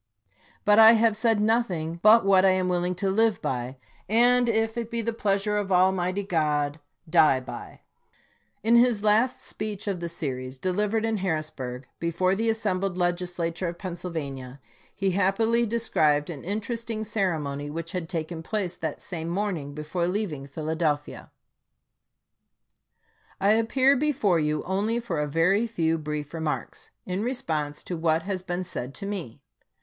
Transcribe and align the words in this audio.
]But 0.65 0.79
I 0.79 0.93
have 0.93 1.15
said 1.15 1.39
noth 1.39 1.69
ing 1.69 1.99
but 2.01 2.25
what 2.25 2.43
I 2.43 2.49
am 2.49 2.67
willing 2.69 2.95
to 2.95 3.11
live 3.11 3.39
by, 3.39 3.77
and, 4.09 4.49
if 4.49 4.75
it 4.75 4.89
be 4.89 4.99
the 5.03 5.13
pleasure 5.13 5.57
of 5.57 5.71
Almighty 5.71 6.23
God, 6.23 6.79
die 7.07 7.39
by. 7.39 7.81
In 8.63 8.75
his 8.77 9.03
last 9.03 9.43
speech 9.45 9.85
of 9.85 9.99
the 9.99 10.09
series, 10.09 10.57
delivered 10.57 11.05
in 11.05 11.17
Harrisburg, 11.17 11.85
before 11.99 12.33
the 12.33 12.49
assembled 12.49 12.97
Legislature 12.97 13.67
of 13.67 13.77
Pennsylvania, 13.77 14.59
he 14.95 15.11
happily 15.11 15.67
described 15.67 16.31
an 16.31 16.43
interesting 16.43 17.03
ceremony 17.03 17.69
which 17.69 17.91
had 17.91 18.09
taken 18.09 18.41
place 18.41 18.73
that 18.73 19.01
same 19.01 19.29
morn 19.29 19.55
ing 19.57 19.73
before 19.75 20.07
leaving 20.07 20.47
Philadelphia: 20.47 21.29
I 23.39 23.49
appear 23.51 23.95
before 23.95 24.39
you 24.39 24.63
only 24.63 24.99
for 24.99 25.19
a 25.21 25.27
very 25.27 25.67
few 25.67 25.99
brief 25.99 26.33
remarks, 26.33 26.89
in 27.05 27.21
response 27.21 27.83
to 27.83 27.95
what 27.95 28.23
has 28.23 28.41
been 28.41 28.63
said 28.63 28.95
to 28.95 29.05
me. 29.05 29.41